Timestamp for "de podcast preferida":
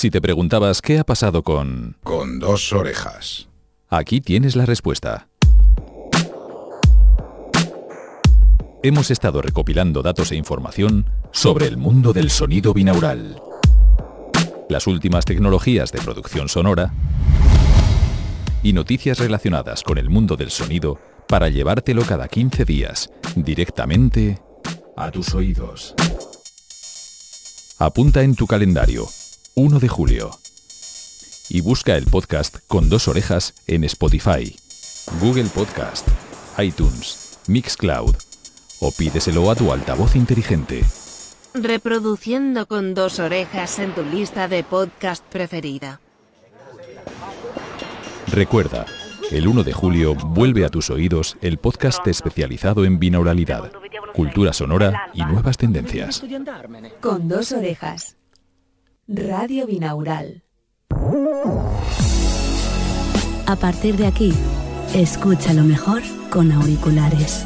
44.46-46.00